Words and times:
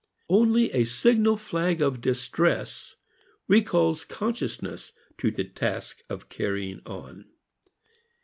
Only 0.31 0.71
a 0.71 0.83
signal 0.85 1.37
flag 1.37 1.79
of 1.79 2.01
distress 2.01 2.95
recalls 3.47 4.03
consciousness 4.03 4.93
to 5.19 5.29
the 5.29 5.43
task 5.43 6.01
of 6.09 6.27
carrying 6.27 6.81
on. 6.87 7.25